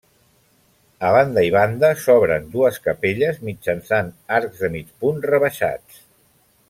A 1.09 1.11
banda 1.15 1.43
i 1.47 1.51
banda, 1.55 1.91
s'obren 2.05 2.47
dues 2.55 2.79
capelles 2.87 3.37
mitjançant 3.51 4.11
arcs 4.39 4.65
de 4.67 4.73
mig 4.77 4.89
punt 5.05 5.21
rebaixats. 5.35 6.01